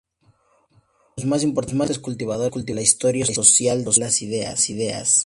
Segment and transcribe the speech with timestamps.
[0.19, 0.79] Fue uno
[1.15, 5.19] de los más importantes cultivadores de la historia social de las ideas.